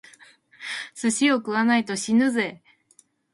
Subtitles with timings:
[0.95, 2.63] 寿司を食わないと死ぬぜ！